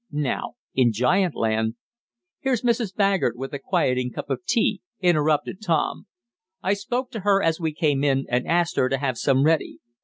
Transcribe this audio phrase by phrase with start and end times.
[0.11, 1.75] Now in giant land"
[2.39, 2.95] "Here's Mrs.
[2.95, 6.07] Baggert with a quieting cup of tea," interrupted Tom.
[6.63, 9.77] "I spoke to her as we came in, and asked her to have some ready.